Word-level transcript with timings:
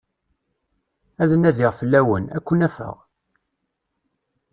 Ad 1.21 1.31
nadiɣ 1.35 1.71
fell-awen, 1.79 2.25
ad 2.35 2.41
ken-afeɣ. 2.47 2.95